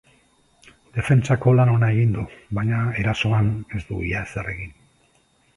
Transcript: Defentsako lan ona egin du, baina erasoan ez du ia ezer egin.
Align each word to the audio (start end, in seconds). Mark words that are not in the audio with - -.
Defentsako 0.95 1.53
lan 1.59 1.73
ona 1.75 1.91
egin 1.97 2.15
du, 2.17 2.23
baina 2.59 2.81
erasoan 3.05 3.53
ez 3.81 3.85
du 3.91 4.03
ia 4.11 4.27
ezer 4.31 4.55
egin. 4.57 4.77